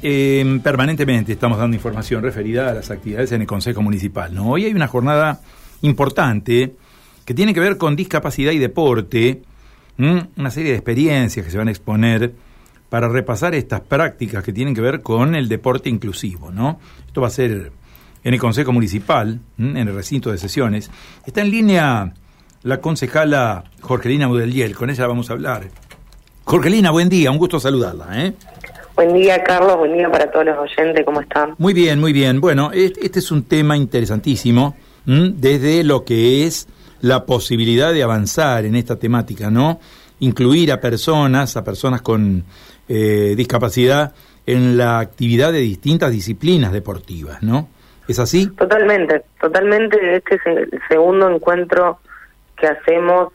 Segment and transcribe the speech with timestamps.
[0.00, 4.32] Eh, permanentemente estamos dando información referida a las actividades en el Consejo Municipal.
[4.32, 4.50] ¿no?
[4.50, 5.40] Hoy hay una jornada
[5.82, 6.76] importante
[7.24, 9.42] que tiene que ver con discapacidad y deporte,
[9.96, 12.32] una serie de experiencias que se van a exponer
[12.88, 16.52] para repasar estas prácticas que tienen que ver con el deporte inclusivo.
[16.52, 16.78] ¿no?
[17.04, 17.72] Esto va a ser
[18.22, 20.92] en el Consejo Municipal, en el recinto de sesiones.
[21.26, 22.14] Está en línea
[22.62, 25.68] la concejala Jorgelina Budeliel, con ella vamos a hablar.
[26.44, 28.24] Jorgelina, buen día, un gusto saludarla.
[28.24, 28.34] ¿eh?
[28.98, 29.76] Buen día, Carlos.
[29.76, 31.04] Buen día para todos los oyentes.
[31.04, 31.54] ¿Cómo están?
[31.56, 32.40] Muy bien, muy bien.
[32.40, 34.74] Bueno, este es un tema interesantísimo
[35.04, 36.66] desde lo que es
[37.00, 39.78] la posibilidad de avanzar en esta temática, ¿no?
[40.18, 42.42] Incluir a personas, a personas con
[42.88, 44.14] eh, discapacidad
[44.46, 47.68] en la actividad de distintas disciplinas deportivas, ¿no?
[48.08, 48.48] ¿Es así?
[48.48, 50.16] Totalmente, totalmente.
[50.16, 52.00] Este es el segundo encuentro
[52.56, 53.32] que hacemos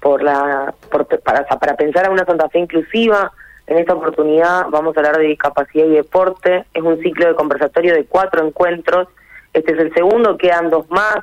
[0.00, 0.74] por la
[1.22, 3.30] para, para pensar a una Santa Fe inclusiva
[3.66, 6.64] en esta oportunidad vamos a hablar de discapacidad y deporte.
[6.74, 9.08] Es un ciclo de conversatorio de cuatro encuentros.
[9.52, 11.16] Este es el segundo, quedan dos más.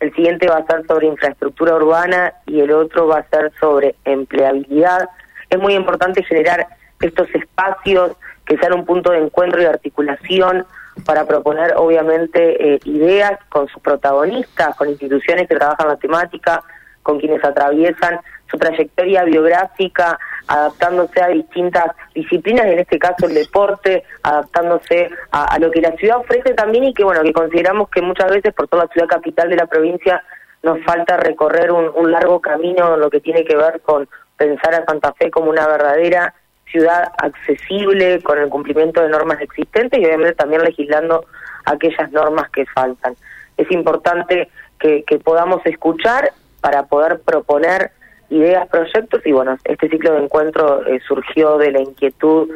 [0.00, 3.94] El siguiente va a ser sobre infraestructura urbana y el otro va a ser sobre
[4.04, 5.08] empleabilidad.
[5.48, 6.66] Es muy importante generar
[7.00, 8.12] estos espacios
[8.44, 10.66] que sean un punto de encuentro y articulación
[11.04, 16.62] para proponer, obviamente, eh, ideas con sus protagonistas, con instituciones que trabajan la temática,
[17.02, 18.18] con quienes atraviesan
[18.50, 25.70] su trayectoria biográfica, adaptándose a distintas disciplinas, en este caso el deporte, adaptándose a, lo
[25.70, 28.84] que la ciudad ofrece también y que bueno, que consideramos que muchas veces por toda
[28.84, 30.22] la ciudad capital de la provincia
[30.62, 34.84] nos falta recorrer un, largo camino en lo que tiene que ver con pensar a
[34.84, 36.34] Santa Fe como una verdadera
[36.70, 41.26] ciudad accesible con el cumplimiento de normas existentes y obviamente también legislando
[41.64, 43.16] aquellas normas que faltan.
[43.56, 47.90] Es importante que podamos escuchar para poder proponer
[48.30, 52.48] ideas, proyectos y bueno, este ciclo de encuentro eh, surgió de la inquietud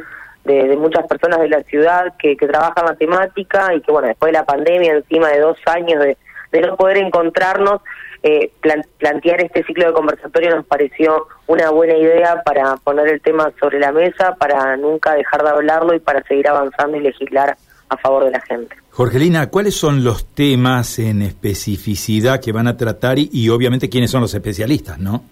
[0.44, 4.32] de, muchas personas de la ciudad que, que trabajan la temática y que bueno, después
[4.32, 6.16] de la pandemia, encima de dos años de,
[6.60, 7.80] no poder encontrarnos,
[8.22, 8.50] eh,
[8.98, 13.78] plantear este ciclo de conversatorio nos pareció una buena idea para poner el tema sobre
[13.78, 17.56] la mesa, para nunca dejar de hablarlo y para seguir avanzando y legislar
[17.88, 18.76] a favor de la gente.
[18.90, 24.10] Jorgelina, ¿cuáles son los temas en especificidad que van a tratar y, y obviamente quiénes
[24.10, 25.22] son los especialistas, no?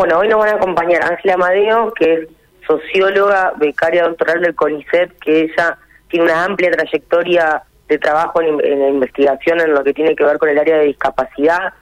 [0.00, 2.28] Bueno, hoy nos van a acompañar Ángela Amadeo, que es
[2.66, 5.76] socióloga, becaria doctoral del CONICET, que ella
[6.08, 10.38] tiene una amplia trayectoria de trabajo en, la investigación en lo que tiene que ver
[10.38, 11.74] con el área de discapacidad.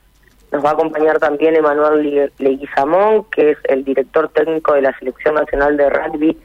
[0.51, 5.37] Nos va a acompañar también Emanuel Leguizamón, que es el director técnico de la Selección
[5.37, 6.37] Nacional de Rugby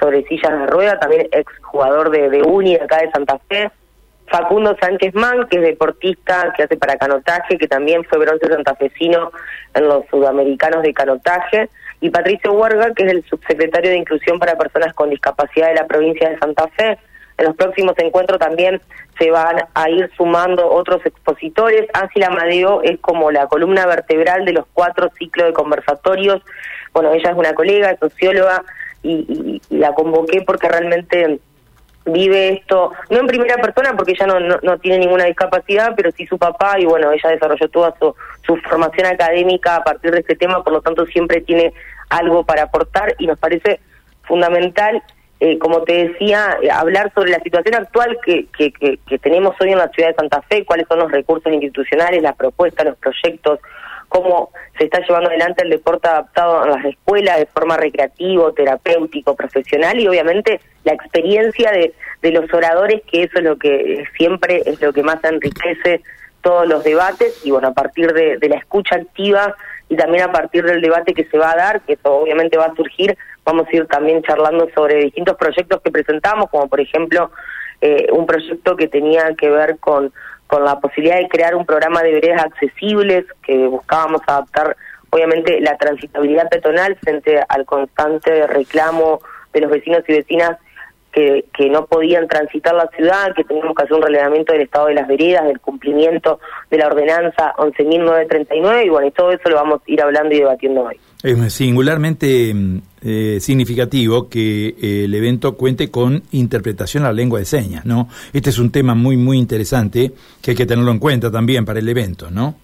[0.00, 3.70] sobre sillas de rueda, también ex jugador de, de Uni acá de Santa Fe.
[4.30, 9.32] Facundo Sánchez Man, que es deportista, que hace para canotaje, que también fue bronce santafesino
[9.74, 11.68] en los sudamericanos de canotaje,
[12.00, 15.86] y Patricio Huerga, que es el subsecretario de Inclusión para Personas con Discapacidad de la
[15.86, 16.98] provincia de Santa Fe.
[17.36, 18.80] En los próximos encuentros también
[19.18, 21.86] se van a ir sumando otros expositores.
[21.92, 26.42] Ángela Amadeo es como la columna vertebral de los cuatro ciclos de conversatorios.
[26.92, 28.62] Bueno, ella es una colega, socióloga,
[29.02, 31.40] y la convoqué porque realmente
[32.04, 36.26] vive esto, no en primera persona porque ella no, no, tiene ninguna discapacidad, pero sí
[36.26, 38.14] su papá y bueno, ella desarrolló toda su,
[38.46, 41.72] su formación académica a partir de este tema, por lo tanto siempre tiene
[42.08, 43.80] algo para aportar y nos parece
[44.22, 45.02] fundamental,
[45.40, 49.72] eh, como te decía, eh, hablar sobre la situación actual que, que, que tenemos hoy
[49.72, 53.60] en la ciudad de Santa Fe, cuáles son los recursos institucionales, las propuestas, los proyectos,
[54.08, 54.50] cómo
[54.80, 60.00] se está llevando adelante el deporte adaptado a las escuelas de forma recreativo, terapéutico, profesional
[60.00, 61.92] y obviamente la experiencia de,
[62.22, 66.00] de los oradores, que eso es lo que siempre es lo que más enriquece
[66.40, 67.44] todos los debates.
[67.44, 69.54] Y bueno, a partir de, la escucha activa
[69.90, 72.64] y también a partir del debate que se va a dar, que eso obviamente va
[72.66, 77.30] a surgir, vamos a ir también charlando sobre distintos proyectos que presentamos, como por ejemplo
[77.82, 80.10] eh, un proyecto que tenía que ver con
[80.50, 84.76] con la posibilidad de crear un programa de veredas accesibles que buscábamos adaptar
[85.10, 89.20] obviamente la transitabilidad peatonal frente al constante reclamo
[89.52, 90.58] de los vecinos y vecinas
[91.12, 94.86] que, que no podían transitar la ciudad, que teníamos que hacer un relevamiento del estado
[94.86, 96.40] de las veredas, del cumplimiento
[96.70, 100.38] de la ordenanza 11.939 y bueno, y todo eso lo vamos a ir hablando y
[100.38, 100.96] debatiendo hoy.
[101.22, 102.54] Es singularmente
[103.02, 108.08] eh, significativo que eh, el evento cuente con interpretación a la lengua de señas, ¿no?
[108.32, 110.12] Este es un tema muy, muy interesante
[110.42, 112.54] que hay que tenerlo en cuenta también para el evento, ¿no?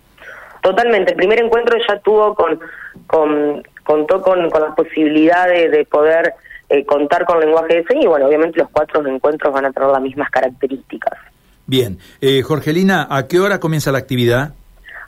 [0.63, 1.13] Totalmente.
[1.13, 2.59] El primer encuentro ya tuvo con,
[3.07, 6.35] con contó con, con las posibilidades de poder
[6.69, 9.89] eh, contar con lenguaje de señas y bueno, obviamente los cuatro encuentros van a tener
[9.89, 11.19] las mismas características.
[11.67, 11.99] Bien.
[12.45, 14.55] Jorgelina, ¿a qué hora comienza la actividad?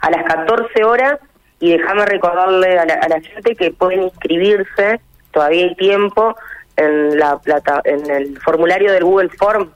[0.00, 1.18] A las 14 horas
[1.60, 5.00] y déjame recordarle a la, gente que pueden inscribirse,
[5.32, 6.36] todavía hay tiempo,
[6.76, 9.70] en, la plata, en el formulario del Google Form,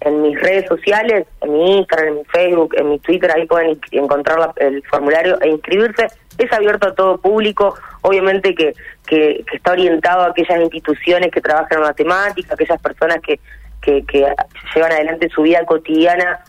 [0.00, 3.78] en mis redes sociales, en mi Instagram, en mi Facebook, en mi Twitter, ahí pueden
[3.90, 6.08] encontrar el formulario e inscribirse.
[6.38, 8.72] Es abierto a todo público, obviamente que,
[9.06, 13.38] que, está orientado a aquellas instituciones que trabajan en matemática, aquellas personas que,
[13.82, 14.26] que, que
[14.74, 16.40] llevan adelante su vida cotidiana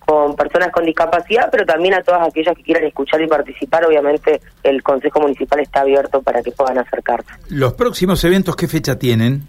[0.00, 3.84] con personas con discapacidad, pero también a todas aquellas que quieran escuchar y participar.
[3.84, 7.28] Obviamente el Consejo Municipal está abierto para que puedan acercarse.
[7.50, 9.42] ¿Los próximos eventos qué fecha tienen?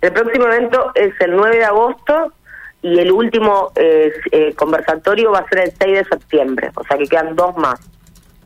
[0.00, 2.32] El próximo evento es el 9 de agosto
[2.84, 4.12] y el último eh,
[4.54, 7.80] conversatorio va a ser el 6 de septiembre, o sea que quedan dos más.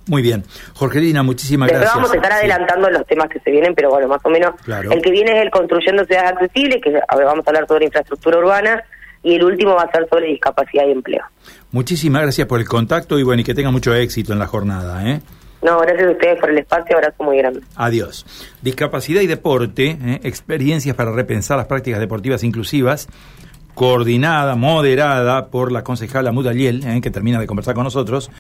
[0.07, 0.45] Muy bien.
[0.75, 1.93] Jorgelina, muchísimas gracias.
[1.93, 5.03] Vamos a estar adelantando los temas que se vienen, pero bueno, más o menos el
[5.03, 8.39] que viene es el Construyendo Ciudades Accesibles, que a ver, vamos a hablar sobre infraestructura
[8.39, 8.85] urbana,
[9.25, 11.25] y el último va a ser sobre discapacidad y empleo.
[11.73, 15.05] Muchísimas gracias por el contacto y bueno, y que tenga mucho éxito en la jornada.
[15.11, 15.21] ¿eh?
[15.63, 17.61] No, gracias a ustedes por el espacio, abrazo muy grande.
[17.75, 18.25] Adiós.
[18.63, 20.21] Discapacidad y deporte, ¿eh?
[20.23, 23.09] experiencias para repensar las prácticas deportivas inclusivas,
[23.79, 27.01] coordinada, moderada por la concejala Mudaliel, ¿eh?
[27.01, 28.29] que termina de conversar con nosotros.